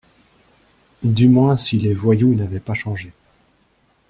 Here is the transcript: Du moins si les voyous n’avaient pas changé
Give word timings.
Du 1.03 1.29
moins 1.29 1.57
si 1.57 1.77
les 1.77 1.93
voyous 1.93 2.33
n’avaient 2.33 2.59
pas 2.59 2.73
changé 2.73 3.13